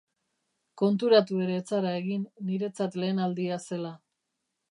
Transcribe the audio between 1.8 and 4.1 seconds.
egin niretzat lehen aldia zela.